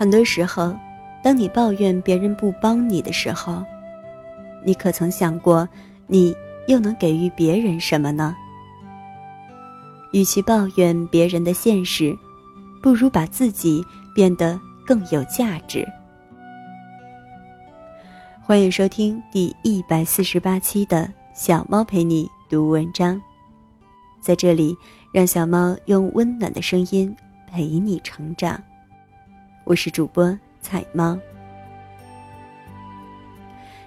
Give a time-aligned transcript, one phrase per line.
[0.00, 0.74] 很多时候，
[1.22, 3.62] 当你抱怨别人不帮你的时候，
[4.64, 5.68] 你可曾想过，
[6.06, 6.34] 你
[6.68, 8.34] 又能给予别人什么呢？
[10.12, 12.16] 与其抱怨别人的现实，
[12.82, 13.84] 不如把自己
[14.14, 15.86] 变得更有价值。
[18.40, 23.20] 欢迎收听第一百四十八期的小猫陪你读文章，
[24.18, 24.74] 在这里，
[25.12, 27.14] 让小猫用温暖的声音
[27.46, 28.58] 陪你成长。
[29.70, 31.16] 我是主播彩猫。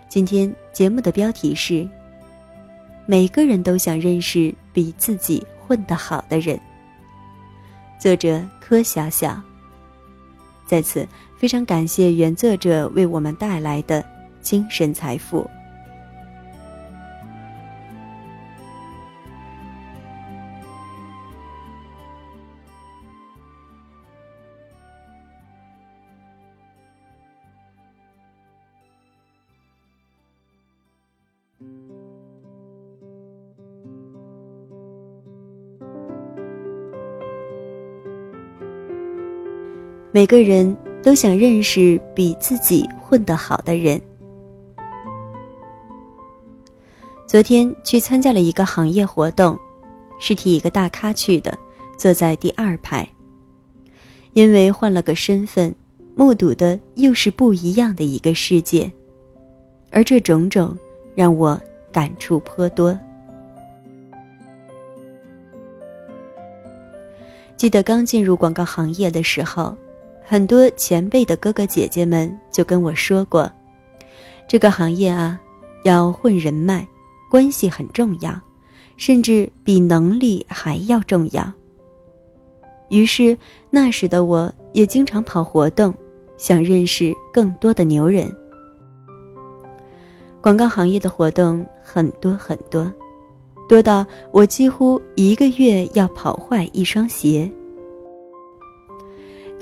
[0.08, 1.86] 今天节目的标题是：
[3.05, 6.58] 每个人都想认识比自己混得好的人。
[8.00, 9.38] 作者柯小小。
[10.66, 11.05] 在此，
[11.38, 14.02] 非常感谢原作者为我们带来的
[14.40, 15.46] 精神财富。
[40.16, 44.00] 每个人都想认识比自己混得好的人。
[47.26, 49.58] 昨天去参加了一个行业活动，
[50.20, 51.58] 是替一个大咖去的，
[51.98, 53.10] 坐在第二排。
[54.34, 55.74] 因为换了个身份，
[56.16, 58.91] 目睹的又是不一样的一个世界，
[59.90, 60.78] 而这种种
[61.16, 61.60] 让我
[61.91, 62.96] 感触颇多。
[67.58, 69.75] 记得刚进入广告行业的时候。
[70.25, 73.52] 很多前辈的哥哥姐姐们就跟我说过，
[74.47, 75.40] 这个行业啊，
[75.84, 76.88] 要混人脉，
[77.29, 78.34] 关系很重要，
[78.96, 81.51] 甚至比能力还要重要。
[82.90, 83.38] 于是
[83.69, 85.94] 那时的我也经常跑活动，
[86.38, 88.31] 想认识更多的牛人。
[90.41, 92.91] 广告行业的活动很多很多，
[93.67, 97.51] 多到我几乎一个月要跑坏一双鞋。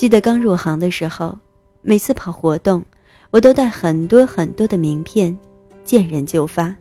[0.02, 1.38] 记得刚入行的时候，
[1.84, 2.84] 每次跑活动，
[3.30, 5.38] 我都带很多很多的名片，
[5.84, 6.76] 见人就发，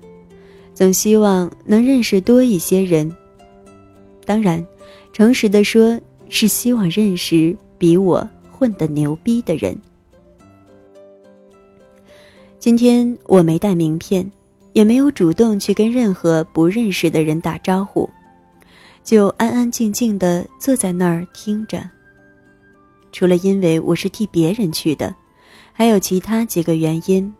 [0.72, 3.14] 总希望能认识多一些人。
[4.24, 4.66] 当然，
[5.12, 9.78] 诚实的说，是希望认识比我混得牛逼的人。
[12.58, 14.32] 今天我没带名片，
[14.72, 18.08] 也没有主动去跟任何不认识的人打招呼，
[19.04, 21.86] 就安安静静的坐在那儿听着。
[23.12, 25.14] 除了因为我是替别人去的，
[25.72, 27.32] 还有其他几个原因。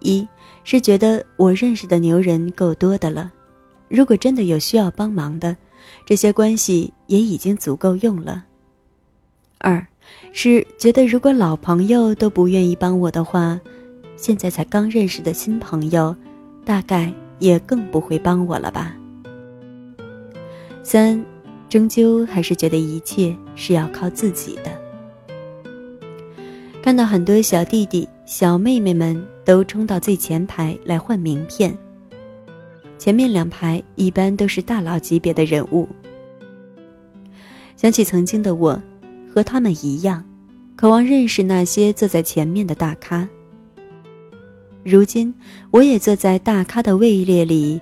[0.00, 0.26] 一
[0.64, 3.32] 是觉得我认识的牛人够多的了，
[3.88, 5.56] 如果真的有需要帮忙的，
[6.04, 8.44] 这些关系也已经足够用了。
[9.58, 9.84] 二
[10.32, 13.60] 是觉得如果老朋友都不愿意帮我的话，
[14.16, 16.14] 现在才刚认识的新朋友，
[16.64, 18.94] 大概也更不会帮我了吧。
[20.82, 21.24] 三。
[21.68, 24.70] 终究还是觉得一切是要靠自己的。
[26.82, 31.76] 看到很多小弟弟、小妹妹们都冲到最前排来换名片，
[32.96, 35.86] 前面两排一般都是大佬级别的人物。
[37.76, 38.80] 想起曾经的我，
[39.32, 40.24] 和他们一样，
[40.74, 43.28] 渴望认识那些坐在前面的大咖。
[44.82, 45.34] 如今，
[45.70, 47.78] 我也坐在大咖的位列里，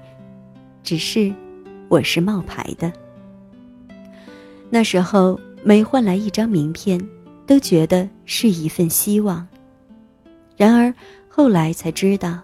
[0.83, 1.33] 只是
[1.89, 2.93] 我是冒牌的。
[4.69, 7.00] 那时候每换来一张名片，
[7.47, 9.47] 都觉得是一份希望。
[10.56, 10.93] 然而
[11.28, 12.41] 后来才知道，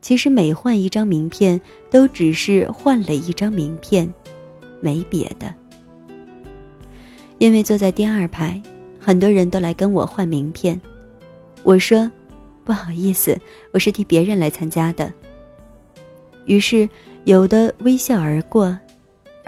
[0.00, 1.60] 其实每换一张名片，
[1.90, 4.12] 都只是换了一张名片，
[4.80, 5.52] 没别的。
[7.38, 8.60] 因为坐在第二排，
[8.98, 10.80] 很多人都来跟我换名片。
[11.62, 12.10] 我说
[12.64, 13.38] ：“不好意思，
[13.72, 15.12] 我是替别人来参加的。”
[16.46, 16.88] 于是
[17.24, 18.78] 有的微笑而过。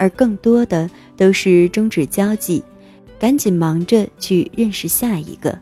[0.03, 2.61] 而更多的都是终止交际，
[3.17, 5.57] 赶紧忙着去认识下一个。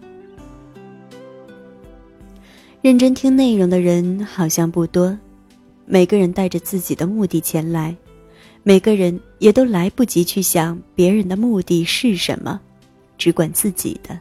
[2.81, 5.15] 认真听内容的人好像不多，
[5.85, 7.95] 每个人带着自己的目的前来，
[8.63, 12.59] 每个人也都来不及去想别人的目的是什么，
[13.19, 14.17] 只管自己的。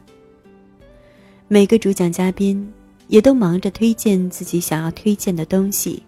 [1.49, 2.71] 每个主讲嘉宾
[3.09, 6.03] 也都忙着推荐自己想要推荐的东西，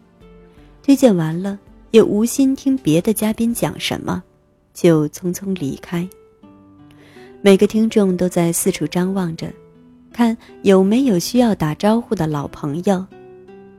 [0.83, 1.59] 推荐完了。
[1.93, 4.23] 也无心听别的嘉宾讲什么，
[4.73, 6.09] 就匆匆离开。
[7.43, 9.53] 每个听众都在四处张望着，
[10.11, 13.05] 看有没有需要打招呼的老朋友，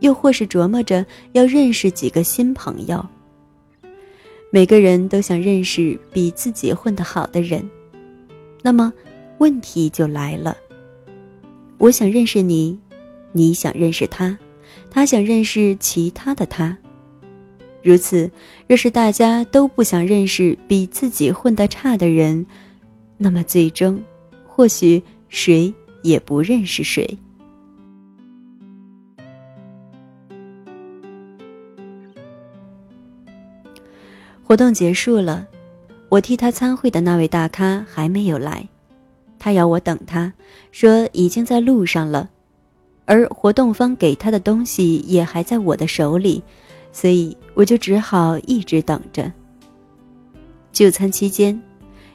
[0.02, 3.04] 又或是琢磨着要认识几个新朋友。
[4.52, 7.68] 每个人都想认识比自己混得好的人，
[8.62, 8.94] 那么
[9.40, 10.56] 问题就来了：
[11.80, 12.78] 我想认识你，
[13.32, 14.38] 你想认识他，
[14.92, 16.78] 他想认识其他的他。
[17.84, 18.32] 如此，
[18.66, 22.46] 若是大家都不想认识比自己混得差的人，
[23.18, 24.02] 那么最终，
[24.48, 25.72] 或许谁
[26.02, 27.18] 也不认识谁。
[34.46, 35.46] 活动结束了，
[36.08, 38.66] 我替他参会的那位大咖还没有来，
[39.38, 40.32] 他要我等他，
[40.72, 42.30] 说已经在路上了，
[43.04, 46.42] 而活动方给他的东西也还在我的手里。
[46.94, 49.30] 所以我就只好一直等着。
[50.72, 51.62] 就餐期间，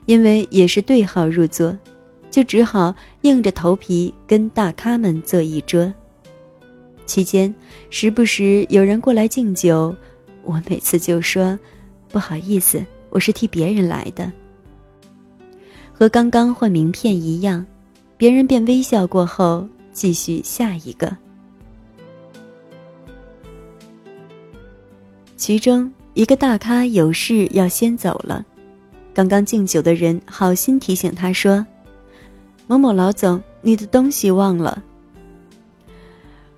[0.07, 1.77] 因为也是对号入座，
[2.31, 5.93] 就只好硬着头皮跟大咖们坐一桌。
[7.05, 7.55] 期间
[7.91, 9.95] 时不时有人过来敬酒，
[10.43, 11.59] 我每次就说
[12.11, 14.33] ：“不好意思，我是替别人来的。”
[15.93, 17.67] 和刚刚换名片一样，
[18.17, 21.17] 别人便微笑过后继续下一个。
[25.39, 28.45] 其中一个大咖有事要先走了，
[29.15, 31.65] 刚刚敬酒的人好心提醒他说
[32.67, 34.83] ：“某某老总，你的东西忘了。”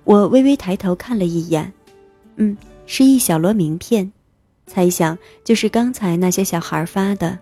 [0.03, 1.71] 我微微抬头看了一眼，
[2.37, 2.57] 嗯，
[2.87, 4.11] 是一小摞名片，
[4.65, 7.37] 猜想就是刚才那些小孩发的。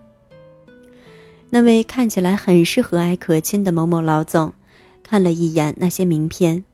[1.49, 4.53] 那位看起来很是和蔼可亲的某某老总，
[5.01, 6.65] 看了一眼那些名片，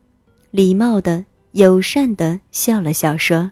[0.50, 3.52] 礼貌的、友善的笑了笑说。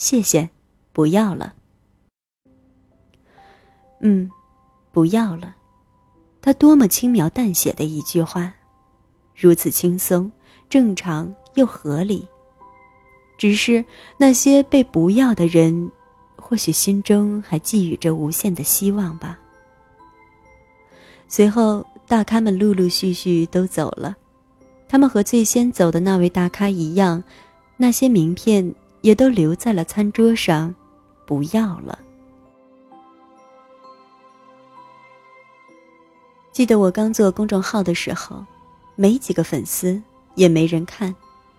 [0.00, 0.48] 谢谢，
[0.94, 1.52] 不要了。
[4.00, 4.30] 嗯，
[4.92, 5.54] 不要了。
[6.40, 8.54] 他多么轻描淡写的一句话，
[9.36, 10.32] 如此轻松、
[10.70, 12.26] 正常又合理。
[13.36, 13.84] 只是
[14.16, 15.90] 那些被不要的人，
[16.36, 19.38] 或许心中还寄予着无限的希望吧。
[21.28, 24.16] 随后，大咖们陆陆续续都走了。
[24.88, 27.22] 他们和最先走的那位大咖一样，
[27.76, 28.74] 那些名片。
[29.00, 30.74] 也都留在了餐桌上，
[31.26, 31.98] 不要了。
[36.52, 38.44] 记得我刚做公众号的时候，
[38.96, 40.02] 没几个粉丝，
[40.34, 41.14] 也没人看，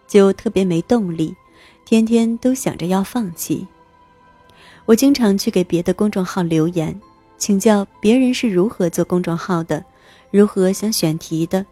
[0.08, 1.36] 就特别没动力，
[1.86, 3.66] 天天都想着要放弃。
[4.86, 7.00] 我经常去给别的公众号留言，
[7.38, 9.84] 请教别人是如何做公众号的，
[10.30, 11.66] 如何想选题的，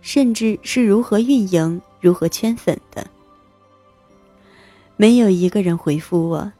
[0.00, 3.04] 甚至是如何运营、如何圈粉的。
[4.96, 6.52] 没有一个人回复我，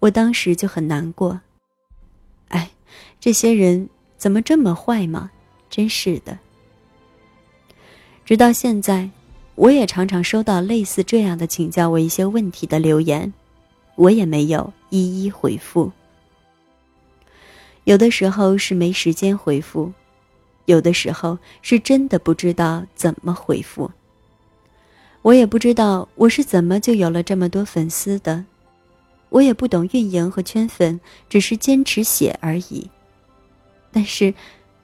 [0.00, 1.40] 我当时就很难过。
[2.48, 2.70] 哎，
[3.20, 5.30] 这些人怎么这么坏嘛？
[5.70, 6.38] 真是的。
[8.24, 9.08] 直到现在，
[9.54, 13.32] 我也常常收到类似这样的请教我一些问题的留言，
[13.94, 15.92] 我也没有一一回复。
[17.84, 19.92] 有的时候是没时间回复，
[20.66, 23.90] 有的时候是真的不知道怎么回复。
[25.22, 28.44] 我也不知道我是怎么就有了这么多粉丝的，
[29.28, 32.90] 我也不懂运营和圈粉，只是坚持写而已。
[33.92, 34.34] 但是，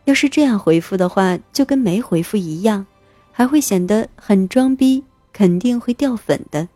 [0.04, 2.86] 要是这样回复的话，就跟没回复一样，
[3.32, 5.02] 还会显得很装逼，
[5.32, 6.68] 肯定会掉粉的，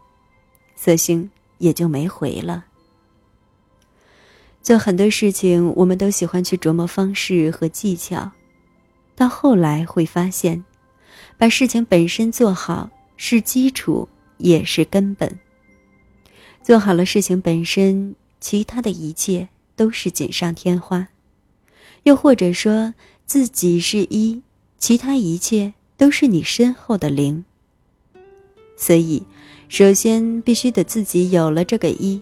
[0.74, 2.64] 索性也就没回了。
[4.60, 8.32] 做很多事情，我们都喜欢去琢磨方式和技巧，
[9.14, 10.64] 到后来会发现，
[11.38, 12.90] 把事情本身做好。
[13.16, 15.38] 是基础，也是根本。
[16.62, 21.08] 做好了事情本身，其他的一切都是锦上添花。
[22.04, 22.94] 又或者说，
[23.26, 24.42] 自己是一，
[24.78, 27.44] 其他一切都是你身后的零。
[28.76, 29.22] 所以，
[29.68, 32.20] 首先必须得自己有了这个一，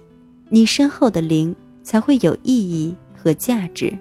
[0.49, 3.97] 你身后的零才会有意义和价值。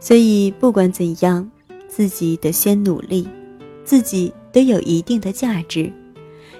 [0.00, 1.50] 所以，不管怎样，
[1.88, 3.26] 自己得先努力，
[3.84, 4.32] 自己。
[4.52, 5.90] 得有一定的价值，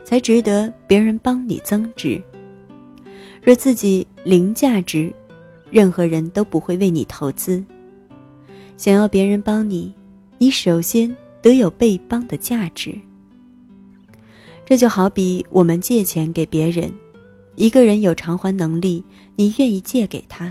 [0.03, 2.23] 才值得别人帮你增值。
[3.43, 5.13] 若自己零价值，
[5.71, 7.65] 任何人都不会为你投资。
[8.77, 9.93] 想要别人帮你，
[10.39, 12.95] 你首先得有被帮的价值。
[14.65, 16.91] 这就好比我们借钱给别人，
[17.57, 19.05] 一个人有偿还能力，
[19.37, 20.51] 你愿意借给他；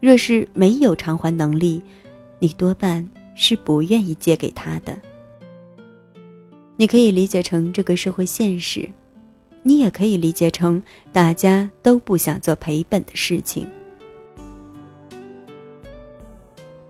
[0.00, 1.82] 若是没有偿还能力，
[2.38, 4.96] 你多半是不愿意借给他的。
[6.76, 8.88] 你可以理解成这个社会现实，
[9.62, 13.66] 你也可以理解成大家都不想做赔本的事情。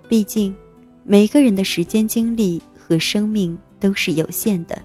[0.08, 0.54] 毕竟，
[1.02, 4.80] 每个人的时间、精力和生命都是有限的，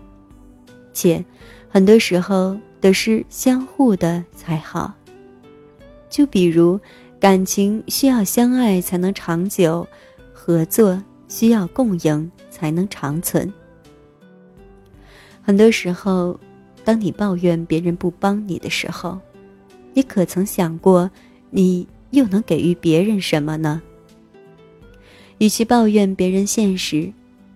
[0.91, 1.23] 且
[1.69, 4.93] 很多时候都是相互的才好。
[6.09, 6.79] 就比如，
[7.19, 9.87] 感情需要相爱才能长久，
[10.33, 13.53] 合作需要共赢才能长存。
[15.49, 16.39] 很多时候，
[16.85, 19.19] 当你抱怨别人不帮你的时候，
[19.95, 21.09] 你可曾想过，
[21.49, 23.81] 你又能给予别人什么呢？
[25.39, 27.11] 与其抱怨别人现实，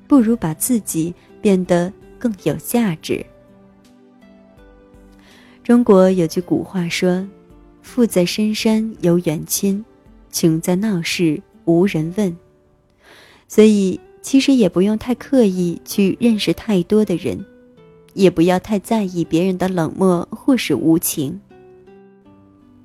[0.07, 3.23] 不如把自己变得更有价值。
[5.63, 7.23] 中国有句古话说
[7.83, 9.85] ：“富在深山有远亲，
[10.31, 12.35] 穷在闹市无人问。”
[13.47, 17.45] 所以，其实也不用太刻意去认识太多的人。
[18.13, 21.39] 也不要太在意别人的冷漠或是无情。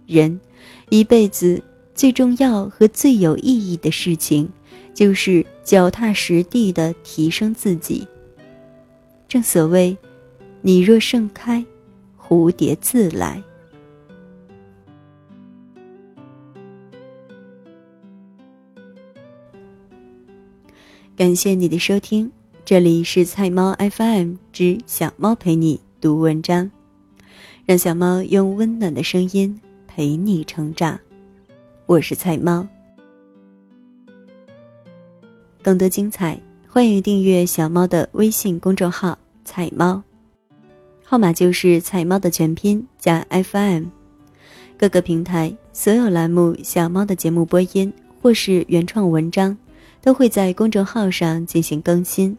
[0.07, 0.41] 人
[0.89, 1.63] 一辈子
[1.95, 4.49] 最重要和最有意义的事情，
[4.95, 8.07] 就是脚踏实地的提升自己。
[9.29, 9.97] 正所谓，
[10.63, 11.65] 你若盛开，
[12.19, 13.43] 蝴蝶自来。
[21.15, 22.31] 感谢你的收听。
[22.69, 26.71] 这里是菜猫 FM 之小猫陪你读文章，
[27.65, 31.01] 让小猫用温暖的声音陪你成长。
[31.87, 32.69] 我是菜猫，
[35.63, 40.03] 更多精彩，欢迎订阅小猫的微信公众号“菜猫”，
[41.03, 43.85] 号码就是菜猫的全拼加 FM。
[44.77, 49.57] 各个平台所有栏目小猫的节目播音或是原创文章，
[50.03, 52.37] 都会在公众号上进行更新。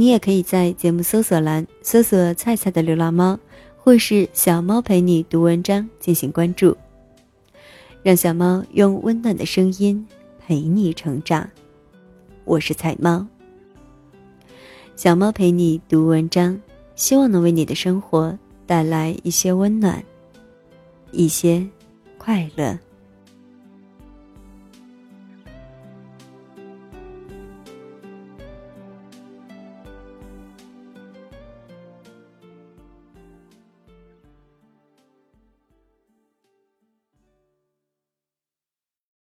[0.00, 3.38] 你也可以在节目搜索栏搜索“菜菜的流浪猫”
[3.76, 6.74] 或是“小猫陪你读文章”进行关注，
[8.02, 11.46] 让小猫用温暖的声音陪你成长。
[12.46, 13.26] 我是菜猫，
[14.96, 16.58] 小猫陪你读文章，
[16.96, 20.02] 希望能为你的生活带来一些温暖，
[21.12, 21.62] 一些
[22.16, 22.78] 快乐。